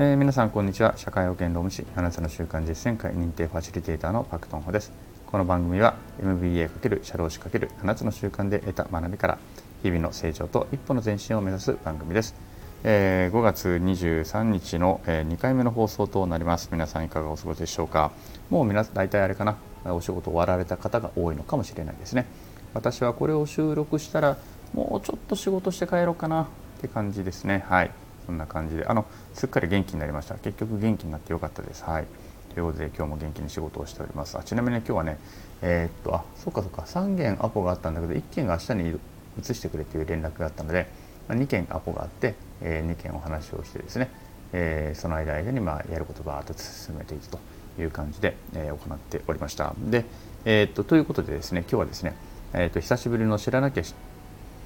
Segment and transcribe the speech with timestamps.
[0.00, 0.96] えー、皆さんこんにちは。
[0.96, 4.92] 社会保険労務士7つの習慣実践会認定ファシリテーターのパクトンホです。
[5.26, 9.38] この番組は MBA× 社労士 ×7 つの習慣で得た学びから
[9.82, 12.36] 日々の成長と一歩の前進を目指す番組です、
[12.84, 16.68] えー、5月23日の、えー、2回目の放送となります。
[16.70, 18.12] 皆さんいかがお過ごしでしょうか？
[18.50, 19.56] もう皆大体あれかな？
[19.84, 22.26] お仕事終わられた方が多いのかもしれないですね。
[22.72, 24.36] 私はこれを収録したら
[24.74, 26.46] もうちょっと仕事して帰ろうかなっ
[26.80, 27.64] て感じですね。
[27.68, 27.90] はい。
[28.28, 28.84] そんな感じで。
[28.84, 30.34] あのすっかり元気になりました。
[30.34, 31.82] 結局元気になってよかったです。
[31.82, 32.04] はい。
[32.52, 34.36] ということで今日も元気に仕事をしております。
[34.36, 35.18] あちなみに今日はね
[35.62, 36.82] えー、っとあそうかそうか。
[36.82, 39.00] 3件アポがあったんだけど1件が明日に
[39.40, 40.88] 移してくれという連絡があったので
[41.30, 44.10] 2件アポがあって、えー、2件お話をしてですね、
[44.52, 47.38] え、その間間にまあやることをバーッと進めていくと
[47.78, 49.74] いう感じで、え、行っておりました。
[49.78, 50.04] で、
[50.44, 52.14] えー、っとということでですね今日はですね、
[52.52, 53.82] えー、っと久しぶりの知らなきゃ、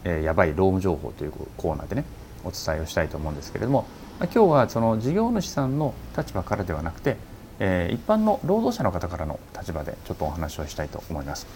[0.05, 2.05] え、やばい労務情報というコーナーでね
[2.45, 3.87] お伝えをしたいと思うんですけれども
[4.21, 7.17] 今日はその事業主さんの立場からではなくて、
[7.59, 11.47] えー、一般の労働者の方からの立場でちょっとお話をしたいと思います。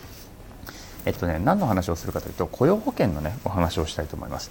[1.04, 4.50] えっとね何の話をするかというと雇用保険のねお話をしたいと思います。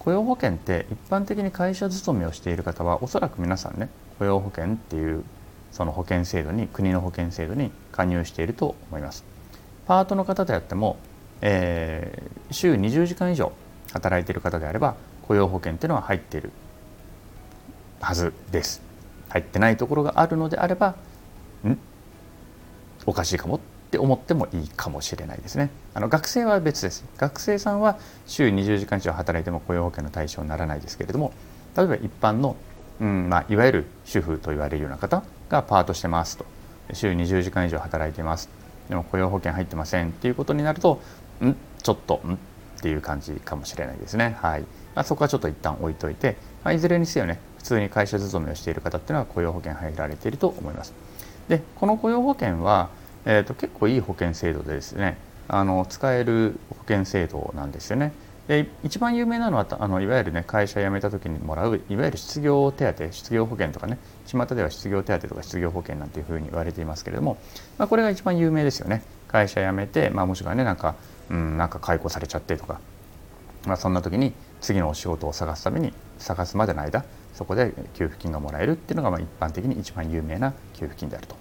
[0.00, 5.22] 雇用保険って一般的に会社勤めをしている方はおそらく皆さんね雇用保険っていう
[5.70, 9.24] その保険制度に国の保険制度に加入していると思います。
[9.86, 10.96] パートの方であっても、
[11.40, 13.52] えー、週20時間以上
[13.92, 14.96] 働いている方であれば
[15.32, 16.50] 雇用保険っていうのは入っている
[18.02, 18.82] はずです。
[19.30, 20.94] 入ってないところがあるのであれば
[21.64, 21.78] ん？
[23.06, 25.70] おかしいかもって思ってもいいかもしれないですね。
[25.94, 27.06] あの学生は別です。
[27.16, 31.32] 学生さんは週20時間以上働いても雇用保険の対象にならないですけれども
[31.74, 32.56] 例えば一般の、
[33.00, 36.44] うんまあ、いわゆる主婦と言われるような方がパートしてますと
[36.92, 38.50] 週20時間以上働いてます
[38.90, 41.00] でも雇用保険入ってませんっていうことになると
[41.42, 41.54] ん？
[41.82, 42.34] ちょっとん？
[42.34, 44.36] っていう感じかもしれないですね。
[44.40, 44.64] はい
[45.00, 50.92] あ、そこはちょっと一旦置いといて、まあ、いずれにせよね普通に会社勤めをしている方っていうのは雇用保険入られていると思います。
[51.48, 52.90] でこの雇用保険は、
[53.24, 55.16] えーと、結構いい保険制度でですね
[55.48, 58.12] あの使える保険制度なんですよね。
[58.48, 67.38] で一番有名なのはあのいわゆるね会社辞めた時にもらういわゆる失業手当失業保険とかね巷では失業手当とか失業保険なんていうふうに言われていますけれども、
[67.78, 70.96] まあ、これが一番有名ですよね会社辞めて、まあ、もしくはねなんか、
[71.30, 72.80] うん、なんか解雇されちゃってとか、
[73.64, 81.36] まあ、そんな時に次のお仕事を探すために探すまでの間そこで給付金がもらえるっていうのがまあ一般的に一番有名な給付金であると。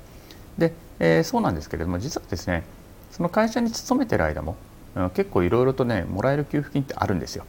[0.57, 2.63] で、えー、そうなんですけれども実はですね
[3.11, 4.55] その会社に勤めてる間も、
[4.95, 7.45] うん、結構いろいろとねもらえる給付金ってあるんですよ。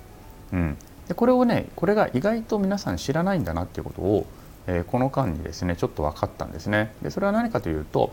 [0.52, 0.76] うん、
[1.08, 4.26] でこれをねこれが意外と皆さん知らないんだなっていうことを、
[4.66, 6.92] えー、この間にですねちょっと分かったんですね。
[7.02, 8.12] でそれは何かというと,、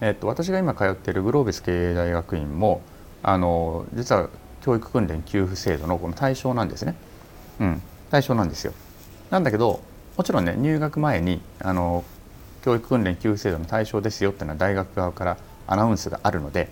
[0.00, 2.82] えー、っと私が今通っているグロービス経営大学院も
[3.22, 4.28] あの実は
[4.62, 6.94] 教育訓練給付制度のこの対象なんですね。
[7.60, 8.72] うん、対象なんですよ。
[9.30, 9.80] なんだけど
[10.16, 12.04] もちろんね入学前にあの
[12.62, 16.68] 教育訓練給付制度の対象ですよっていうのは大学側からアナウンスがあるので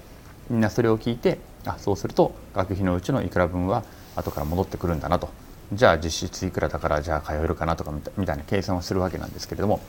[0.50, 3.84] みんなそれを聞いてあそうすると学費のうちのいくら分は
[4.16, 5.28] 後から戻ってくるんだなと。
[5.72, 9.80] じゃあ実質いくらだからじゃあ通えるかなとかみたいな計算をするわけなんですけれども。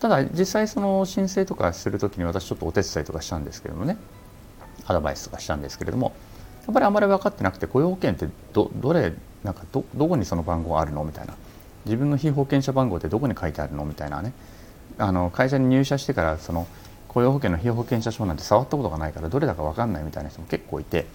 [0.00, 3.96] ただ実際その申請とかする時に私ちょっとお手伝いとかしたんですけれどもね。
[4.86, 6.12] アドバイスとかしたんですけれども。
[6.70, 9.12] っぱりあまり分かってなくて雇用保険ってどどれ
[9.44, 11.34] なんかどどこにその番号あるのみたいな
[11.84, 14.32] 自分の被保険者番号ってどこに書いてあるのみたいなね
[14.98, 16.66] あの会社に入社してからその
[17.08, 21.06] 雇用保険の被保険者証なんて触ったことがないからどれだか分かんないみたいな人も結構いて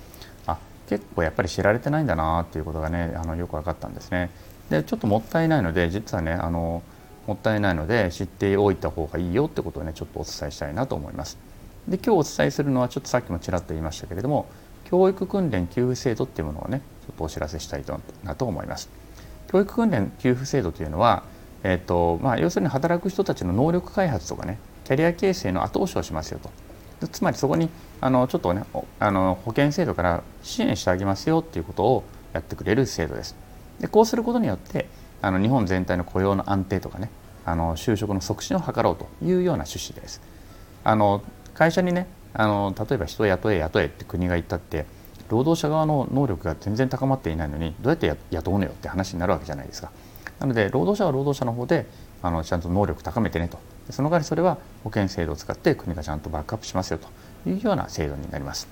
[0.47, 0.57] あ
[0.89, 4.29] 結構やっぱり知られてないんだなっていうことがねあのよく分かったんですね。
[4.69, 6.81] でちょっともったいないので実はねあの
[7.27, 11.37] もったいないので知っておいた方がいいよってことをねちょっとお伝えしたいなと思います。
[11.87, 14.47] で今日お伝えするのはちょっとさっきもちらっと言いましたけれども
[14.93, 18.91] 教育訓練給付制度っていうものをねちょっとお知らせしたいとなと思います。
[19.51, 21.23] 教育訓練給付制度というのは、
[21.63, 26.39] えーとまあ、要するに働く人たちの能力開発とかねキャリア形成の後押しをしますよ
[26.99, 27.69] とつまりそこに
[28.01, 28.65] あのちょっとね
[28.99, 33.35] あの保険制度から支援してあげますよっていうことをやってくれる制度です。
[33.79, 34.85] でこうすることによって
[35.23, 37.09] あの日本全体の雇用の安定とかね
[37.45, 40.21] あの就職の促進を図ろうというような趣旨です。
[40.83, 41.23] あの
[41.55, 44.85] 会社にねあの例えば人を雇え雇えって国が言ったって
[45.29, 49.91] 労働者側の能力が全然高まっていないのにどうやって雇うのよって話になるわけじゃないですか。
[50.39, 51.85] なので労働者は労働者の方で
[52.21, 53.59] あのちゃんと能力高めてねと
[53.89, 56.99] その代わりそれは保険制度を使って国がちゃんとバックアップしますよ
[57.43, 58.67] というような制度になります。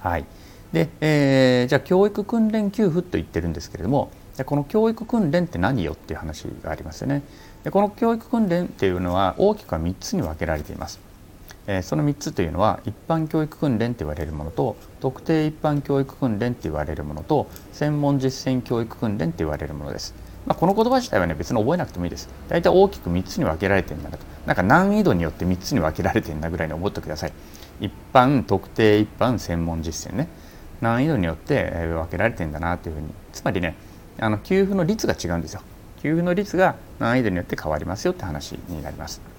[0.00, 0.24] はい
[0.72, 4.10] でえー、じゃあ教育訓練給付と言ってるんですけれども
[4.44, 7.22] この教育訓練って何よっていう話がありますよね。
[7.62, 10.98] でこの教育訓練っていうのは大きくは3つに分けられています。
[11.66, 20.14] えその3つというのは一般教育訓練と言われるものと特定一般教育訓練と言われるものと専門実践教育訓練と言われるものです。
[20.46, 22.28] まあ、この言葉自体はね別に覚えなくてもいいです。
[22.48, 24.18] 大体大きく3つに分けられてるんだと。
[24.46, 27.32] なんか難易度によって3つに分けられてるんだぐらいに思ってください。
[27.80, 30.28] 一般特定一般専門実践ね。
[30.82, 33.08] 難易度によって分けられてんだなというふうに。
[33.32, 33.74] つまりね
[34.20, 35.62] あの給付の率が違うんですよ。
[36.02, 39.33] 給付の率が難易度によって変わりますよって話になります。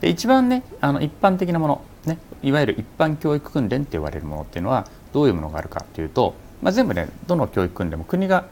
[0.00, 8.46] で一番ねあの一般的なもの、ね、いわゆる一般教育訓練って言われるものっていうのはどういうものがあるかというと、まあ、全部ねどの教育訓練も国が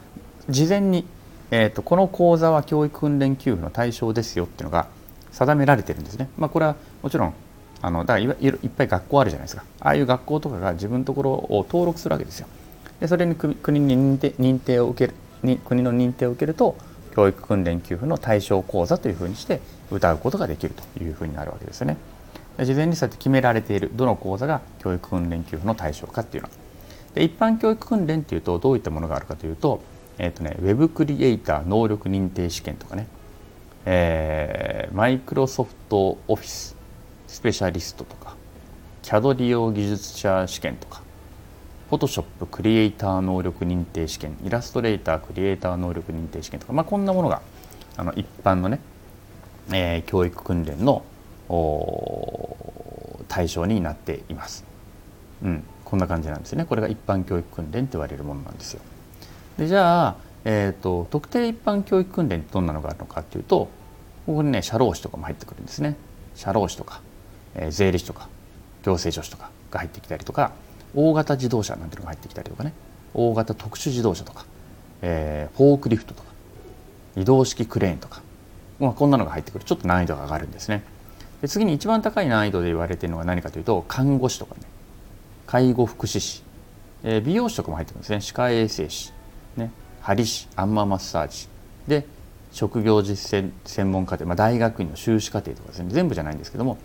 [0.49, 1.07] 事前に、
[1.51, 4.89] えーと、この講座は教育訓練給付の対象ですよっていうのが
[5.33, 6.31] 定められてるんですね。
[6.39, 7.35] まあ、これはもちろん
[7.81, 12.49] あのだからいいっぱい学校あるじゃないですかああいう学校とかが自分のところを登録するわけですよ。
[13.01, 16.77] でそれに国に認定認定を受けるに国の認定を受けると
[17.19, 19.61] 教育訓練給付の対象講座というふうにして
[19.91, 21.97] 歌うことができるというふうになるわけですよね。
[22.65, 26.51] 事前にそうやって決められているどの講座が教育訓練給付の対象かっていうの。
[27.15, 29.83] で一般教育訓練っていうとどういったものがあるかというと,、
[30.19, 33.09] えーとね、ウェブクリエイター能力認定試験とかね、
[34.93, 36.77] マイクロソフトオフィス
[37.27, 38.37] スペシャリストとか
[39.03, 41.08] CAD 利用技術者試験とか。
[41.89, 47.41] フォトショップクリエイター能力認定試験イラストレータークリエイター能力認定試験とか、まあ、こんなものが
[47.97, 48.79] あの一般のね、
[49.73, 51.03] えー、教育訓練の
[53.29, 54.65] 対象になっています。
[55.43, 56.67] うん、こんな感じなんですね。
[56.67, 58.83] これが一般教育訓練と言われるものなんですよ。
[59.57, 63.71] でじゃあ、えーと、特定一般教育訓練ってどんなのがあるのかっていうと
[64.27, 65.97] ここにね社労士とかも入ってくるんですね。
[66.35, 67.01] 社労士とか、
[67.55, 68.29] えー、税理士とか
[68.83, 70.53] 行政書士とかが入ってきたりとか
[70.95, 72.73] 大型自動車なんていうのが入ってきたりとかね。
[73.15, 74.45] 大型特殊自動車とか、
[75.03, 76.29] えー、フォークリフトとか。
[77.17, 78.23] 移動式クレーンとか、
[78.79, 79.65] まあ、こんなのが入ってくる。
[79.65, 80.85] ちょっと難易度が上がるんですね。
[81.43, 84.61] で次に一番高い難易度で言われているのは何かというと看護師とかね。
[85.47, 86.43] 介護福祉士、
[87.03, 88.21] えー、美容師とかも入ってくるんですね。
[88.21, 89.13] 歯科衛生士、
[89.57, 90.49] ね、針師。
[90.57, 91.49] アンママッサージ。
[91.87, 92.07] で
[92.53, 95.89] 職業実践専門課程、まあ、大学院の修士課程とかですね。
[95.91, 96.79] 全部じゃないんですけども、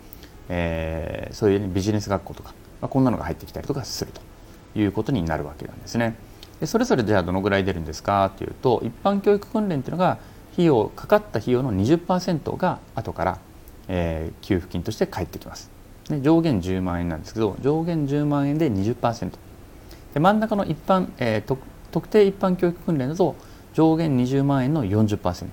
[0.48, 2.54] えー、そういう、ね、ビジネス学校とか。
[2.84, 4.20] まあ、こんなのが入ってきたりとかすると
[4.78, 6.16] いうことになるわけなんですね。
[6.60, 8.30] でそれぞれじゃあどのぐらい出るんですか？
[8.36, 10.18] というと一般教育訓練っていうのが
[10.52, 13.38] 費用かかった費用の20%が後から、
[13.88, 15.70] えー、給付金として返ってきます。
[16.10, 19.30] で上限10万円なんですけど上限10万円で20%
[20.12, 21.56] で真ん中の一般、えー、
[21.90, 23.34] 特定一般教育訓練だと
[23.72, 25.46] 上限20万円の40%、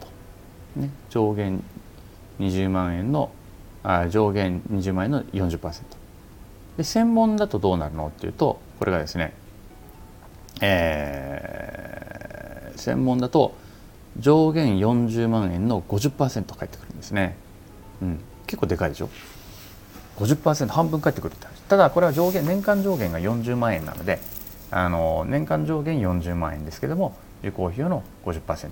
[0.76, 1.64] ね、上限
[2.42, 3.32] 20万円の
[3.84, 6.01] あ上限20万円の40%
[6.78, 9.34] で専門だとどうなるのっていうとこれがですね、
[10.62, 13.56] えー、専門だと
[14.18, 17.36] 上限40万円の50%返ってくるんですね、
[18.02, 19.10] うん、結構でかいでしょ
[20.18, 21.62] ？50%半分返ってくるって話。
[21.64, 24.20] ただこれは上限年間上限が40万円なので
[24.72, 28.70] あの年間上限40万円ですけども受講費用の50%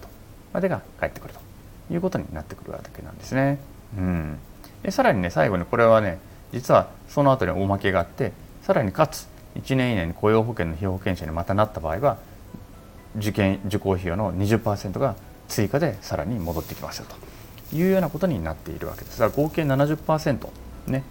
[0.53, 3.59] までが返ってくるということになってくるわけなんですね。
[3.97, 4.37] うん、
[4.83, 6.19] でさらにね最後にこれはね
[6.51, 8.31] 実はその後におまけがあって
[8.61, 12.17] さらにかつ1年以内に雇用保険の被保険者にまたなった場合は
[13.17, 15.15] 受験受講費用の20%が
[15.47, 17.05] 追加でさらに戻ってきますよ
[17.69, 19.29] というようなことになっているわけですが。
[19.29, 20.47] 合計70%
[20.87, 21.03] ね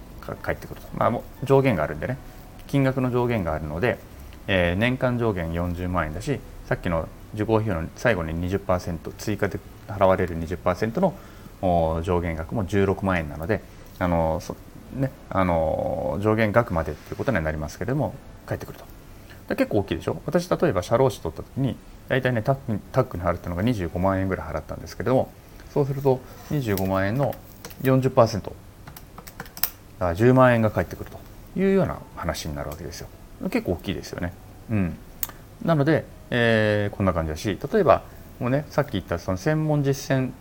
[0.43, 2.19] 返ってくると、まあ、上限があるんでね
[2.67, 3.99] 金額の上限があるので、
[4.47, 11.01] えー、年間上限40万円だしさっきの受講費用の最後に20%追加で払われる20%
[11.63, 13.63] の上限額も16万円なので
[13.99, 14.41] あの
[14.99, 18.15] ね、あの上限額までっていうことにはなりますけれども
[18.47, 18.85] 返ってくると。
[19.57, 20.21] 結構大きいでしょ？
[20.27, 21.77] 私例えば社労士取った時に
[22.09, 25.33] 大体ねタックタックに払ったのが25万円ぐらい払ったんですけれども
[25.73, 27.35] そうすると25万円の
[27.83, 28.53] 40%
[30.01, 31.19] あ10万円が返ってくると
[31.59, 33.09] いうような話になるわけですよ。
[33.51, 34.33] 結構大きいですよね。
[34.71, 34.97] うん。
[35.65, 38.03] なので、えー、こんな感じだし例えば
[38.39, 40.33] もうねさっき言ったその専門実践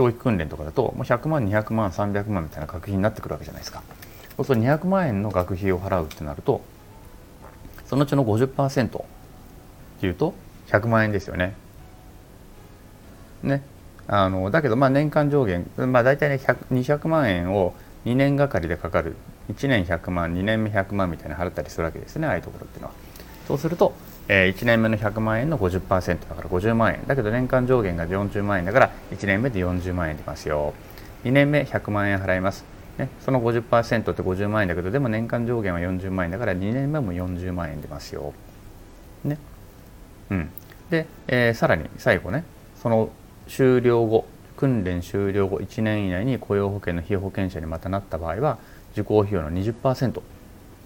[0.00, 3.82] 教育訓練とかだともう100万200万300万みたいな学費になってくるわけじゃないですか
[4.38, 6.62] そうすると200万円の学費を払うってなると
[7.84, 9.04] そのうちの50%っ
[10.00, 10.32] ていうと
[10.68, 11.54] 100万円ですよね。
[13.42, 13.62] ね
[14.06, 17.74] あのだけどまあ年間上限、まあ、大体ね200万円を
[18.06, 19.16] 2年がかりでかかる
[19.52, 22.94] 1年100万2年目100万みたいな払ったりするわけですねああいうところっていうのは。
[23.46, 23.92] そうすると
[24.28, 27.04] えー、1年目の100万円の50%だから50万円。
[27.06, 28.64] だけど年間上限が40万円。
[28.64, 30.74] だから1年目で40万円出ますよ。
[31.24, 32.64] 2年目100万円払います、
[32.96, 38.32] ね、その50%って50万円だけどでも年間上限は40万円だから2年目も40万円出ますよ。
[39.24, 39.38] ね。
[40.30, 40.50] うん。
[40.90, 42.44] で、えー、さらに最後ね。
[42.80, 43.10] その
[43.48, 48.58] 終了後訓練終了後1年以内に雇用保険の被保険者にまたなった場合は
[48.92, 50.20] 受講費用の20%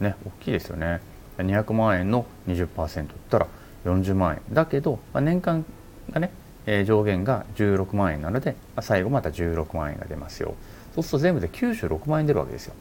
[0.00, 0.16] ね。
[0.26, 1.00] 大きいですよね。
[1.38, 3.46] 200万円の20%ったら
[3.84, 5.64] 40万円だけど、まあ、年間
[6.10, 6.30] がね
[6.66, 10.54] え上限が16万円なので最後また16万円が出ますよ
[10.94, 12.74] そうすると全部で96万円出るわけですよ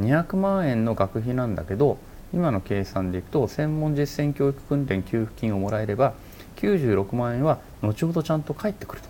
[0.00, 1.98] 200万円の学費なんだけど
[2.32, 6.14] 今の計算でいくと専門実践教育訓練給付金をもらえれば
[6.56, 9.02] 96万円は後ほどちゃんと返ってくる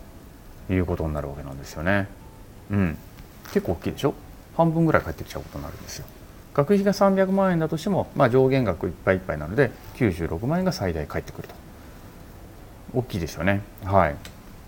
[0.68, 2.06] ということになるわけなんですよね。
[2.70, 2.98] うん、
[3.52, 4.14] 結構大きいでしょ？
[4.56, 6.06] 半分ぐらい返ってきちゃうことになるんですよ。
[6.54, 11.54] 学費が300万円だとしても、まあ、上限額いっぱいいっぱいなので96万円が最大返ってくると
[12.94, 13.62] 大きいですよね。
[13.84, 14.16] はい、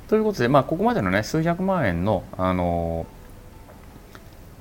[0.08, 3.06] ということで、まあ、ここまでのね数百万円の、あの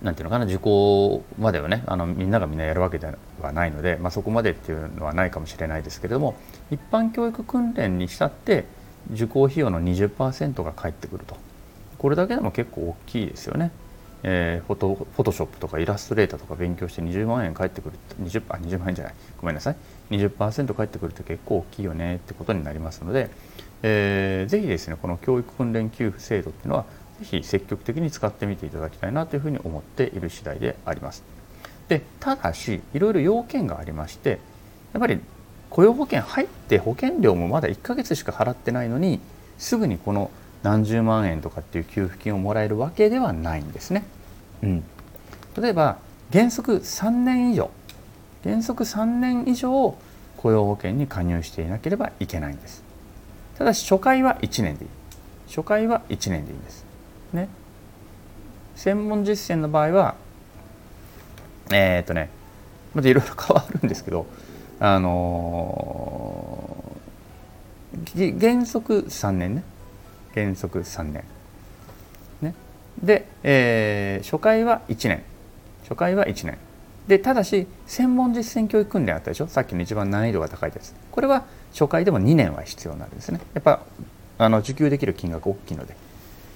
[0.01, 3.07] なんていうのかな受講まではねあのみんながみんなやるわけで
[3.41, 6.35] はないので、まあ、そこまでっていうのはないかもしれないですけれども
[6.71, 8.65] 一般教育訓練にしたって
[9.11, 11.35] 受講費用の20%が返ってくると
[11.97, 13.71] これだけでも結構大きいですよね。
[14.23, 19.75] えー、フォトフォトショップとかイラストレーターとか勉強して20万円返ってくる 20, あ20万円じゃないごめんなさい
[20.11, 23.29] 20%返ってくるって結構大きいよねってことになりますので、
[23.83, 26.85] えー、ぜひですねこの教育訓練給付制度っていうのは
[27.19, 31.23] ぜひ積極的に使ってみていただきたいなというふうに思っている次第であります。
[31.87, 34.39] でただしいろいろ要件がありまして
[34.93, 35.19] やっぱり
[35.69, 39.19] 雇用保険入って保険料もまだ1ヶ月しか払ってないのに
[39.57, 40.31] すぐにこの
[40.63, 44.03] 何十万円とかっていう給付金をもらえるわけではないんですね。
[44.63, 44.83] うん、
[45.59, 45.97] 例えば
[46.31, 47.71] 原則3年以上
[48.43, 49.95] 原則3年以上
[50.37, 52.83] 雇用保険に加入していなければいけないんです。
[53.57, 54.89] ただし初回は1年でいい。
[55.47, 56.85] 初回は1年でいいんです。
[57.33, 57.49] ね。
[58.75, 60.15] 専門実践の場合は
[61.71, 62.29] えー、っとね
[62.93, 64.25] またいろいろ変わるんですけど
[64.79, 69.63] あのー、原則3年ね
[70.43, 71.23] 原則3年。
[72.41, 72.53] ね、
[73.01, 75.23] で、えー、初回は1年。
[75.83, 76.57] 初回は1年。
[77.07, 79.47] でただし専門実践教育訓練あったでしょ？
[79.47, 80.95] さっきの一番難易度が高いです。
[81.11, 83.39] これは初回でも2年は必要なんですね。
[83.55, 83.81] やっぱ
[84.37, 85.95] あの受給できる金額大きいので。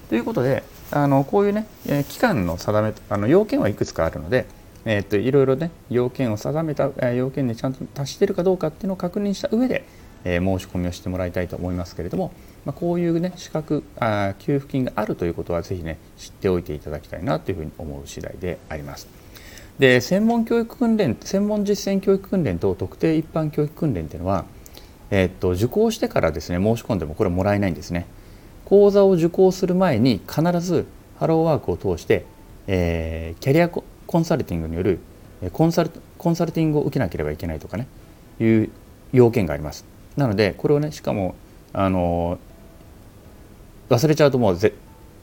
[0.10, 4.46] ということであのこういうね、えー、期間の定めあの要件はいくつかあるので
[4.86, 9.86] えー、っといろいろね要件を定めた、え要件にちゃんと達してるかどうかっていうのを確認した上で、
[10.26, 12.32] え、申し込みをしてもらいたいと思いますけれども、
[12.66, 19.08] まあ、こういうね資格あ給付金があるということはぜひね知っておいていただきたいなというふうに思う次第であります。
[19.80, 24.46] で専門教育訓練専門実践教育訓練と特定一般教育訓練っていうのは、
[25.10, 28.06] えー、っと受講してからですね申し込んでもこれもらえないんですね。
[28.66, 30.86] 講座を受講する前に必ず
[31.20, 32.26] ハローワークを通して、
[32.68, 33.84] えー、キャリアコ
[34.18, 35.00] ンサルティングによる
[35.52, 37.88] コンサルコンサルティングを受けなければいけないとかね
[38.40, 38.70] いう
[39.12, 39.93] 要件があります。
[40.18, 41.36] なのでこれをねしかも
[41.74, 42.38] あの
[43.90, 44.74] 忘れちゃうともうぜ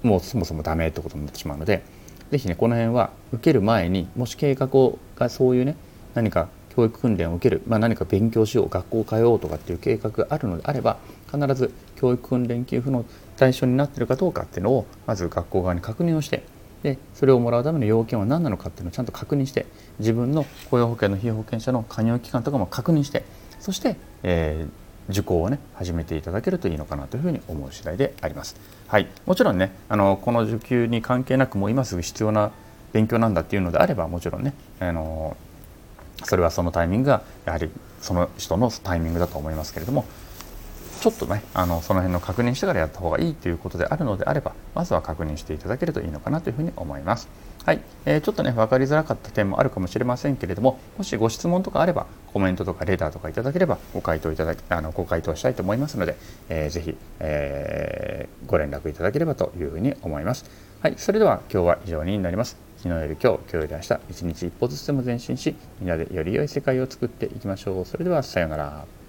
[0.03, 1.83] もうそもそもダメってことになってしまうので
[2.31, 5.77] 是非ねこの辺は受ける前にもし計画をがそういうね
[6.15, 10.99] 何か教育訓練を受ける、まあ、何か勉強しよう学校通おうとかっていう計画があるのであれば
[11.31, 13.05] 必ず教育訓練給付の
[13.37, 16.43] 対象になっているかどうかっていうのをまず学校側に確認をして
[16.83, 19.67] でそれをもらうための要件は何なのかっていうのをちゃんと確認して
[19.99, 23.25] 自分の雇用保険の被保険者の加入期間とかも確認して
[23.59, 28.57] そして、えー、受講をね始めていただけるといいのかなというふうに思う次第であります。
[28.89, 32.51] はい、もちろんねあのこの受給に関係なくもう今すぐ必要な
[32.93, 35.37] 勉強なんだっていうのであればもちろんねあの
[36.25, 37.71] それはそのタイミングがやはり
[38.01, 40.05] その人のタイミングだと思いますけれども
[41.01, 47.29] ちょっとねあのその辺の確認してからやった方がいいということであるのであればまずは確認していただけるといいのかなというふうに思います。
[47.65, 56.17] はい、えー、ちょっとね分かりづらかった点もあるかもしれませんけれどももしご質問とかあればコメントとかレターとかいただければご回答いただきあのご回答したいと思いますので、
[56.49, 60.45] えー、ぜひ、えー、ご連絡いただければというふうに思います。
[60.83, 62.57] はい、それでは今日は以上になります。
[62.79, 67.85] 昨日より今日、今日より明日、一日一歩ずつでも前進し、みんなでより良い世界を作っていきましょう。
[67.85, 69.00] それではさようなら。